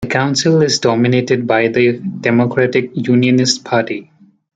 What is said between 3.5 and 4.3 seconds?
Party.